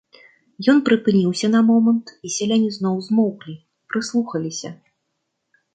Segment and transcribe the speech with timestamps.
[0.71, 3.55] Ён прыпыніўся на момант, і сяляне зноў змоўклі,
[3.95, 4.69] прыслухаліся.